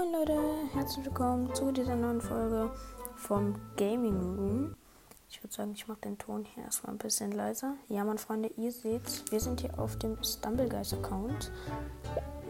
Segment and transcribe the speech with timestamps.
[0.00, 0.40] Moin Leute,
[0.72, 2.70] herzlich willkommen zu dieser neuen Folge
[3.16, 4.74] vom Gaming Room.
[5.28, 7.74] Ich würde sagen, ich mache den Ton hier erstmal ein bisschen leiser.
[7.88, 11.52] Ja, meine Freunde, ihr seht, wir sind hier auf dem Stumbleguys-Account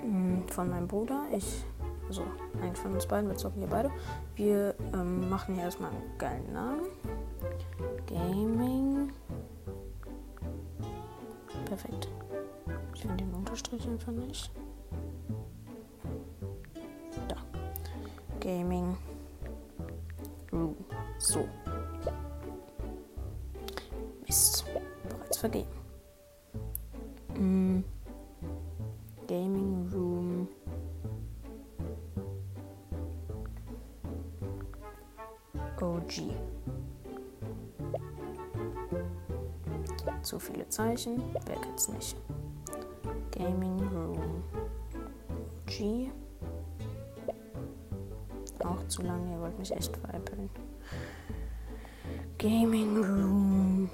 [0.05, 1.25] mm, von meinem Bruder.
[1.33, 1.65] Ich,
[2.07, 2.23] also
[2.63, 3.91] ein von uns beiden, wir zocken hier beide.
[4.37, 6.87] Wir ähm, machen hier erstmal einen geilen Namen.
[8.07, 9.13] Gaming.
[11.65, 12.07] Perfekt.
[12.95, 14.53] Ich finde den Unterstrich einfach nicht.
[18.51, 18.97] Gaming
[20.51, 20.75] Room.
[21.19, 21.49] So.
[24.27, 24.65] Mist.
[25.09, 25.69] Bereits vergeben.
[27.37, 27.85] Mm.
[29.29, 30.49] Gaming Room.
[35.81, 36.35] OG.
[40.23, 41.23] Zu viele Zeichen.
[41.47, 42.17] Wer kennt's nicht?
[43.31, 44.43] Gaming Room.
[45.67, 46.11] G.
[48.65, 50.51] Auch zu lange, ihr wollt mich echt veräppeln.
[52.39, 53.91] Gaming Room.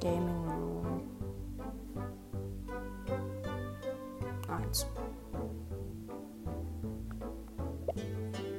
[0.00, 1.02] Gaming Room.
[4.48, 4.86] Eins.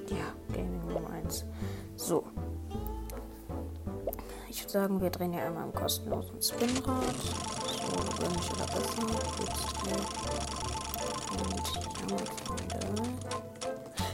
[0.09, 1.45] Ja, Gaming Room 1.
[1.95, 2.23] So.
[4.50, 7.16] Ich würde sagen, wir drehen hier einmal im kostenlosen Spinrad.
[7.16, 9.06] So, wenig oder besser.
[9.40, 10.64] Jetzt.
[11.39, 12.80] Und ja, Freunde.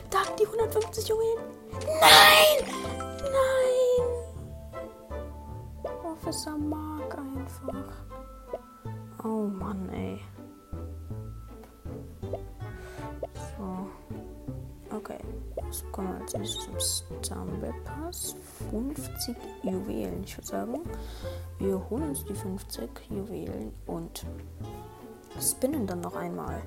[0.09, 1.44] Da, die 150 Juwelen.
[2.00, 2.66] Nein!
[3.22, 4.05] Nein!
[6.03, 7.94] Officer Mark einfach.
[9.23, 10.19] Oh Mann, ey.
[13.58, 13.88] So.
[14.95, 15.19] Okay.
[15.55, 16.80] Was kommen wir als nächstes zum
[17.23, 18.36] Stumble Pass?
[18.72, 20.23] 50 Juwelen.
[20.23, 20.80] Ich würde sagen,
[21.59, 24.25] wir holen uns die 50 Juwelen und
[25.39, 26.61] spinnen dann noch einmal.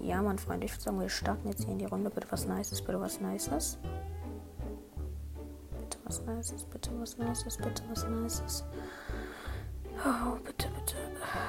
[0.00, 2.10] Ja, mein Freund, ich würde sagen, wir starten jetzt hier in die Runde.
[2.10, 3.78] Bitte was Nices, bitte was Nices.
[5.78, 8.64] Bitte was Nices, bitte was Nices, bitte was Nices.
[10.04, 10.96] Oh, bitte, bitte.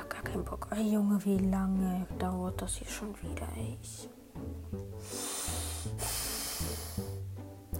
[0.09, 0.67] Gar keinen Bock.
[0.71, 3.77] Ey, Junge, wie lange dauert das hier schon wieder, ey?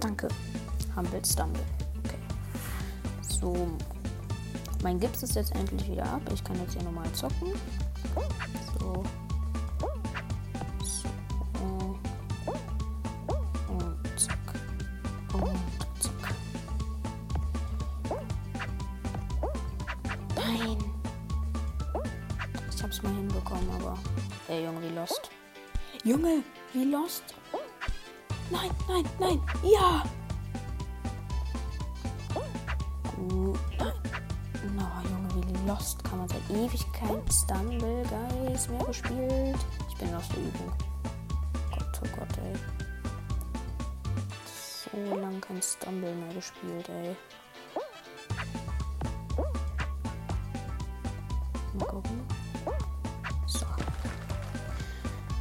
[0.00, 0.28] Danke.
[0.96, 1.62] Humble Stumble.
[1.98, 2.18] Okay.
[3.20, 3.68] So.
[4.82, 6.22] Mein Gips ist jetzt endlich wieder ab.
[6.32, 7.52] Ich kann jetzt hier normal zocken.
[8.80, 9.04] So.
[25.02, 25.30] Lost.
[26.04, 26.42] Junge,
[26.72, 27.24] wie lost.
[28.50, 29.40] Nein, nein, nein.
[29.64, 30.04] Ja.
[33.16, 33.92] Nein.
[34.76, 39.58] No, Junge, wie lost kann man seit Ewigkeit Stumble Guys mehr gespielt.
[39.88, 40.72] Ich bin aus der Übung.
[41.70, 42.54] Gott, oh Gott, ey.
[44.46, 47.16] So lang kein Stumble mehr gespielt, ey.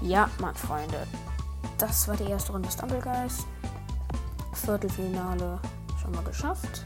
[0.01, 1.05] Ja, meine Freunde.
[1.77, 3.45] Das war die erste Runde Stumble Guys.
[4.53, 5.59] Viertelfinale
[6.01, 6.85] schon mal geschafft.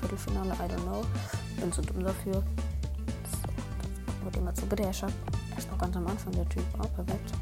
[0.00, 1.02] Viertelfinale, I don't know.
[1.60, 2.32] Bin zu dumm dafür.
[2.32, 4.64] So, wird immer zu.
[4.66, 5.04] Bitte, er erst
[5.70, 6.64] noch ganz am Anfang der Typ.
[6.78, 7.32] Oh, perfekt.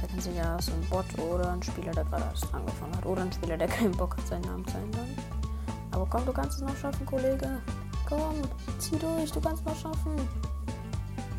[0.00, 3.04] Hätten sie ja so ein Bot oder ein Spieler, der gerade erst angefangen hat.
[3.04, 5.08] Oder ein Spieler, der keinen Bock hat, seinen Namen zu ändern.
[5.90, 7.60] Aber komm, du kannst es noch schaffen, Kollege.
[8.08, 8.36] Komm,
[8.78, 10.16] zieh durch, du kannst es noch schaffen.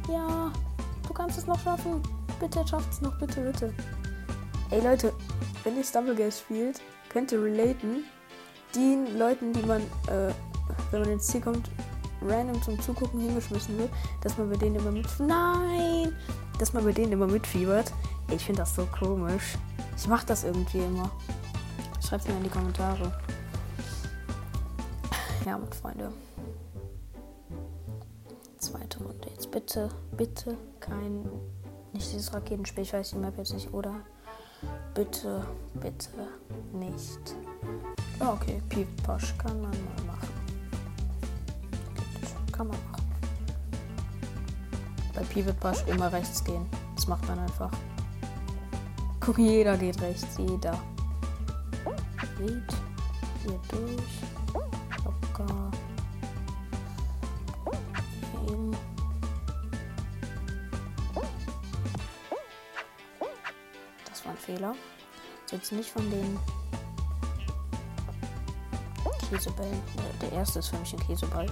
[0.07, 0.51] Ja,
[1.07, 2.01] du kannst es noch schaffen.
[2.39, 3.73] Bitte schafft es noch, bitte, bitte.
[4.71, 5.13] Ey Leute,
[5.63, 8.05] wenn ihr Stumbleguys spielt, könnt ihr relaten.
[8.75, 10.33] Den Leuten, die man, äh,
[10.91, 11.69] wenn man ins Ziel kommt,
[12.21, 13.89] random zum Zugucken hingeschmissen wird,
[14.21, 15.07] dass man bei denen immer mit.
[15.19, 16.15] Nein!
[16.57, 17.91] Dass man bei denen immer mitfiebert.
[18.29, 19.57] Ey, ich finde das so komisch.
[19.97, 21.11] Ich mach das irgendwie immer.
[22.07, 23.11] Schreibt mir in die Kommentare.
[25.45, 26.11] Ja, meine Freunde.
[28.57, 29.27] Zweite Runde.
[29.31, 31.23] Jetzt bitte, bitte kein.
[31.93, 33.95] Nicht dieses Raketenspiel, ich weiß die Map jetzt nicht, oder?
[34.93, 36.09] Bitte, bitte
[36.73, 37.35] nicht.
[38.19, 38.61] Ja, okay,
[39.03, 40.29] Push kann man mal machen.
[42.51, 43.05] Kann man machen.
[45.13, 46.65] Bei Pivot Push immer rechts gehen.
[46.95, 47.71] Das macht man einfach.
[49.19, 50.77] Guck, jeder geht rechts, jeder.
[52.37, 52.73] Geht
[53.43, 54.21] hier durch.
[55.03, 55.70] Locker.
[64.41, 64.75] Fehler.
[65.45, 66.39] Ist jetzt nicht von den
[69.05, 69.81] oh, Käsebällen.
[70.21, 71.45] Der erste ist für mich ein Käseball.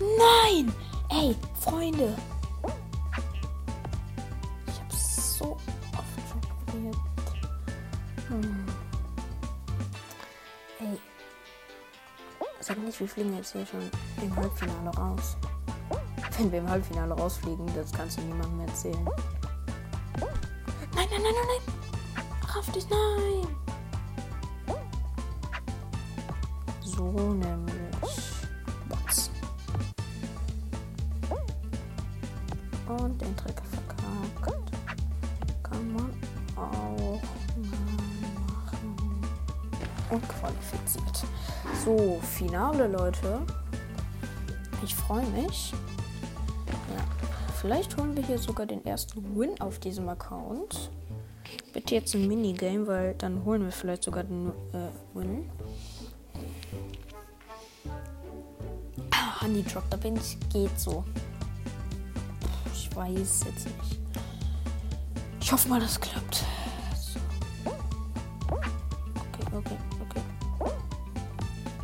[0.00, 0.72] Nein!
[1.10, 2.16] Ey, Freunde!
[4.66, 6.96] Ich hab's so oft schon probiert.
[8.28, 8.66] Hm.
[10.80, 11.00] Ey.
[12.60, 13.90] Sag nicht, wir fliegen jetzt hier schon
[14.22, 15.36] im Halbfinale raus.
[16.36, 19.04] Wenn wir im Halbfinale rausfliegen, das kannst du niemandem erzählen.
[20.94, 21.65] Nein, nein, nein, nein, nein!
[22.76, 23.48] Dich, nein!
[26.82, 27.74] So nämlich.
[28.86, 29.30] Bots.
[32.86, 34.72] Und den Trick verkackt.
[35.62, 36.12] Kann man
[36.54, 37.22] auch
[37.56, 37.72] mal
[38.46, 39.22] machen.
[40.10, 41.24] Und qualifiziert.
[41.82, 43.40] So, Finale, Leute.
[44.84, 45.72] Ich freue mich.
[47.58, 50.90] Vielleicht holen wir hier sogar den ersten Win auf diesem Account.
[51.76, 55.50] Bitte jetzt ein Minigame, weil dann holen wir vielleicht sogar den äh, Win.
[59.10, 61.04] Ah, Honey Drop, da bin ich, geht so.
[62.72, 64.00] Ich weiß jetzt nicht.
[65.38, 66.46] Ich hoffe mal, das klappt.
[66.94, 67.20] So.
[68.46, 69.76] Okay, okay,
[70.08, 70.72] okay.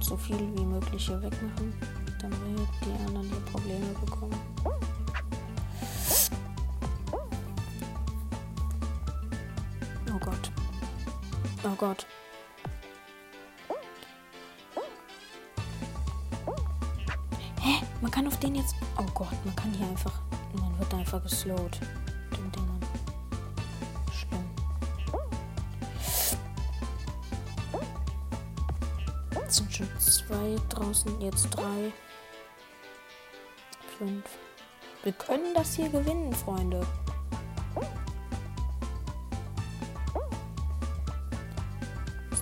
[0.01, 1.75] So viel wie möglich hier wegmachen,
[2.19, 4.41] damit die anderen hier Probleme bekommen.
[11.83, 12.07] Gott.
[17.61, 17.81] Hä?
[18.01, 18.77] Man kann auf den jetzt.
[18.97, 20.13] Oh Gott, man kann hier einfach.
[20.55, 21.81] Man wird einfach geslowt.
[22.37, 22.81] Den Dingern.
[24.13, 24.49] Schlimm.
[29.49, 31.93] Es sind schon zwei draußen, jetzt drei.
[33.99, 34.25] Fünf.
[35.03, 36.87] Wir können das hier gewinnen, Freunde.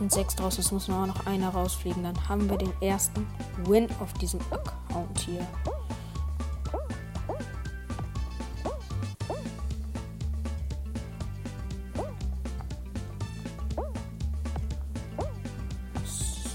[0.00, 2.02] Sind sechs draußen, es muss nur noch einer rausfliegen.
[2.02, 3.26] Dann haben wir den ersten
[3.66, 5.46] Win auf diesem Account hier.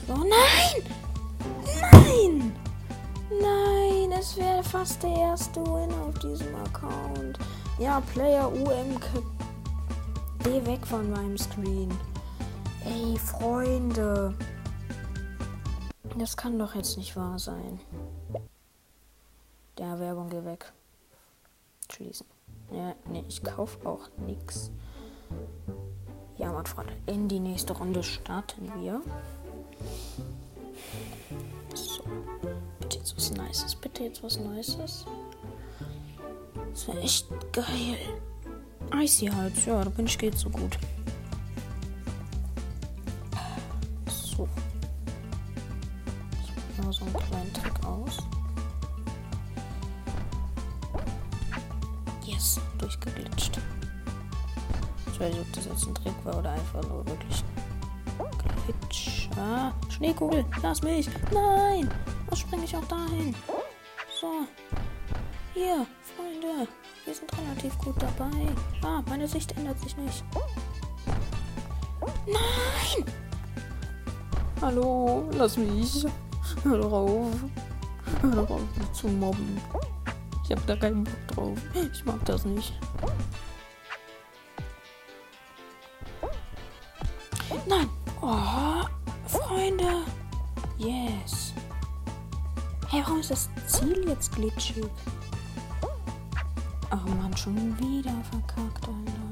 [0.07, 0.83] So, nein!
[1.81, 2.55] Nein!
[3.29, 7.37] Nein, es wäre fast der erste Win auf diesem Account.
[7.77, 9.23] Ja, Player UMK.
[10.43, 11.91] Geh weg von meinem Screen.
[12.85, 14.33] Ey, Freunde.
[16.17, 17.79] Das kann doch jetzt nicht wahr sein.
[19.77, 20.71] Der Werbung geh weg.
[21.91, 22.25] Schließen.
[22.71, 24.71] Ja, nee, ich kauf auch nix.
[26.37, 29.01] Ja, mein Freunde, in die nächste Runde starten wir.
[31.73, 32.03] So.
[32.79, 33.75] Bitte jetzt was Nices.
[33.75, 35.05] Bitte jetzt was Nices.
[36.71, 37.97] Das wäre echt geil.
[38.93, 39.65] Icy halt.
[39.65, 40.77] Ja, da bin ich geht so gut.
[55.87, 57.43] Ein Trick war oder einfach nur wirklich
[58.65, 59.29] Glitch.
[59.37, 61.09] Ah, Schneekugel, lass mich.
[61.31, 61.89] Nein,
[62.29, 63.35] was springe ich auch dahin?
[64.19, 64.45] So.
[65.53, 65.85] Hier,
[66.15, 66.67] Freunde,
[67.05, 68.47] wir sind relativ gut dabei.
[68.83, 70.23] Ah, meine Sicht ändert sich nicht.
[72.25, 73.05] Nein!
[74.61, 76.05] Hallo, lass mich.
[76.63, 77.33] Hör doch auf.
[78.21, 79.61] Hör doch auf, mich zu mobben.
[80.43, 81.57] Ich hab da keinen Bock drauf.
[81.73, 82.73] Ich mag das nicht.
[87.67, 87.89] Nein!
[88.21, 88.83] Oh,
[89.27, 90.03] Freunde!
[90.77, 91.53] Yes!
[92.87, 94.85] Hey, warum ist das Ziel jetzt glitschig?
[96.89, 99.25] Ach man, schon wieder verkackt, Alter.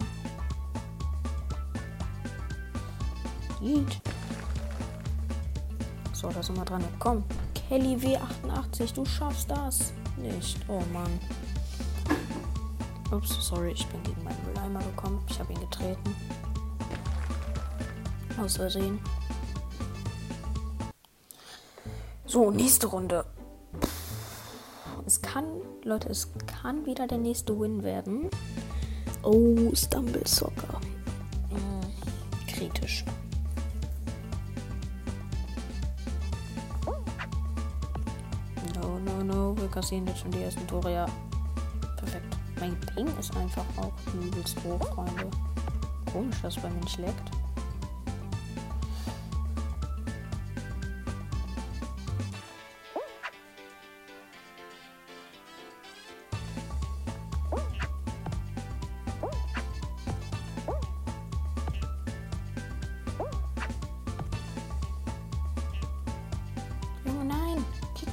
[3.62, 4.02] Geht.
[6.12, 6.84] So, da sind wir dran.
[7.00, 7.24] Komm,
[7.54, 10.60] Kelly W88, du schaffst das nicht.
[10.68, 11.20] Oh Mann.
[13.12, 15.24] Ups, sorry, ich bin gegen meinen Mülleimer gekommen.
[15.30, 16.16] Ich habe ihn getreten.
[18.42, 19.00] Aus Versehen.
[22.26, 23.26] So, nächste Runde.
[25.06, 25.46] Es kann,
[25.84, 28.30] Leute, es kann wieder der nächste Win werden.
[29.22, 30.80] Oh, Stumble Soccer.
[31.50, 33.06] Hm, kritisch.
[38.82, 39.58] No, no, no.
[39.58, 40.92] Wir kassieren jetzt schon die ersten Tore.
[40.92, 41.06] Ja,
[41.98, 42.36] perfekt.
[42.60, 45.30] Mein Ping ist einfach auch übelst hoch, Freunde.
[46.12, 46.98] Komisch, dass bei mir nicht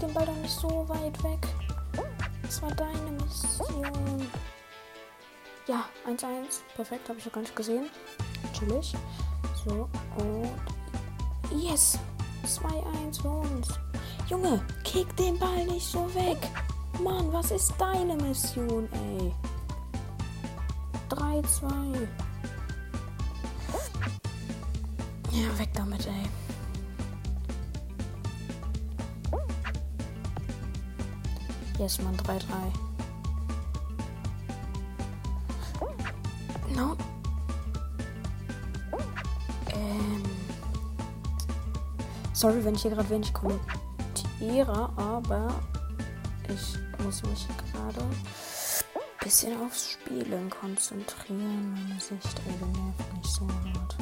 [0.00, 1.46] den Ball doch nicht so weit weg.
[2.42, 4.28] Das war deine Mission.
[5.66, 6.60] Ja, 1-1.
[6.74, 7.88] Perfekt, habe ich noch gar nicht gesehen.
[8.52, 8.94] Chillig.
[9.64, 9.88] So,
[10.18, 10.50] und.
[11.62, 11.98] Yes!
[12.44, 13.68] 2-1 für uns.
[14.28, 16.38] Junge, kick den Ball nicht so weg.
[17.02, 19.32] Mann, was ist deine Mission, ey?
[21.10, 22.08] 3-2.
[25.32, 26.28] Ja, weg damit, ey.
[31.80, 32.42] Yes, Mann, 3-3.
[36.76, 36.94] No.
[39.72, 40.22] Ähm.
[42.34, 45.54] Sorry, wenn ich hier gerade wenig kommentiere, aber
[46.48, 48.10] ich muss mich gerade ein
[49.22, 51.72] bisschen aufs Spielen konzentrieren.
[51.72, 53.96] Meine Sicht, nervt nicht so hart.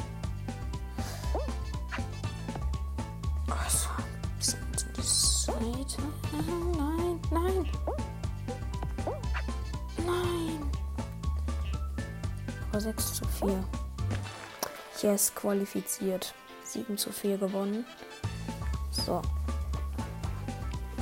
[5.59, 6.01] Seite.
[6.77, 7.69] Nein, nein.
[10.05, 10.71] Nein.
[12.71, 13.63] Aber 6 zu 4.
[15.01, 16.33] Yes, qualifiziert.
[16.63, 17.85] 7 zu 4 gewonnen.
[18.91, 19.21] So.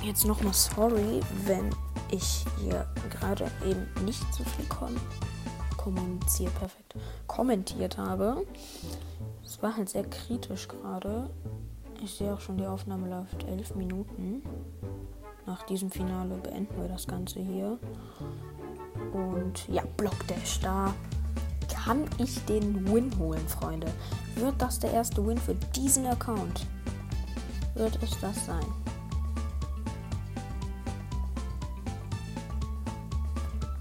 [0.01, 1.69] Jetzt nochmal sorry, wenn
[2.09, 4.95] ich hier gerade eben nicht so viel kom
[5.75, 6.95] kommuniziert, perfekt,
[7.27, 8.45] kommentiert habe.
[9.43, 11.29] Es war halt sehr kritisch gerade.
[12.03, 14.41] Ich sehe auch schon, die Aufnahme läuft 11 Minuten.
[15.45, 17.79] Nach diesem Finale beenden wir das Ganze hier.
[19.13, 20.93] Und ja, Blockdash, da
[21.67, 23.87] kann ich den Win holen, Freunde.
[24.35, 26.65] Wird das der erste Win für diesen Account?
[27.75, 28.65] Wird es das sein?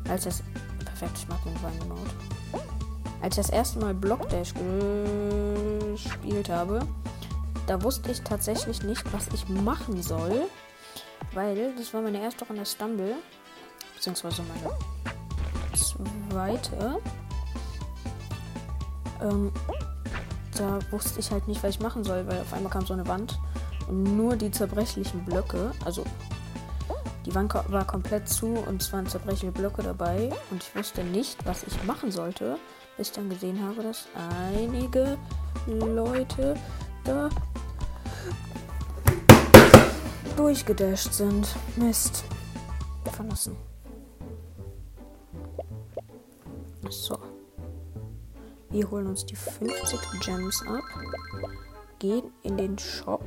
[0.09, 0.43] Als das.
[0.85, 2.11] Perfekt, ich mag den Mode.
[3.21, 4.55] Als ich das erste Mal Blockdash
[5.95, 6.81] gespielt habe,
[7.67, 10.43] da wusste ich tatsächlich nicht, was ich machen soll.
[11.33, 13.15] Weil das war meine erste Runde Stumble.
[13.95, 14.75] Beziehungsweise meine
[15.77, 17.01] zweite.
[19.23, 19.53] Ähm,
[20.57, 23.07] da wusste ich halt nicht, was ich machen soll, weil auf einmal kam so eine
[23.07, 23.39] Wand
[23.89, 26.05] und nur die zerbrechlichen Blöcke, also
[27.25, 31.45] die Wand war komplett zu und es waren zerbrechliche Blöcke dabei und ich wusste nicht,
[31.45, 32.57] was ich machen sollte,
[32.97, 34.07] bis ich dann gesehen habe, dass
[34.55, 35.19] einige
[35.67, 36.55] Leute
[37.07, 37.29] da
[40.37, 41.49] durchgedasht sind.
[41.77, 42.25] Mist.
[43.13, 43.57] Verlassen.
[46.89, 47.19] So.
[48.71, 50.85] Wir holen uns die 50 Gems ab.
[51.99, 53.23] Gehen in den Shop.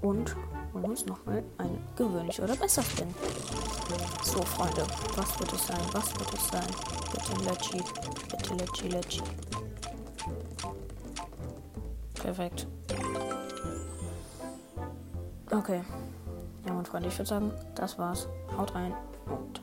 [0.00, 0.34] Und
[0.72, 3.14] holen uns nochmal eine gewöhnliche oder besser Spin.
[4.24, 4.84] So, Freunde.
[5.16, 5.86] Was wird es sein?
[5.92, 6.66] Was wird es sein?
[7.12, 7.84] Bitte Leggy.
[8.30, 9.51] Bitte Leggy, Leggy.
[12.22, 12.66] Perfekt.
[15.50, 15.82] Okay.
[16.64, 18.28] Ja, mein Freunde, ich würde sagen, das war's.
[18.56, 18.94] Haut rein
[19.26, 19.60] und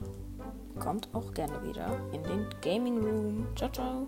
[0.79, 3.47] kommt auch gerne wieder in den Gaming Room.
[3.55, 4.07] Ciao, ciao.